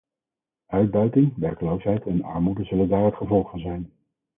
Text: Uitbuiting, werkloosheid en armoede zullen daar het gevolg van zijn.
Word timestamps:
Uitbuiting, 0.67 1.33
werkloosheid 1.35 2.05
en 2.05 2.23
armoede 2.23 2.63
zullen 2.63 2.89
daar 2.89 3.05
het 3.05 3.15
gevolg 3.15 3.49
van 3.49 3.59
zijn. 3.59 3.91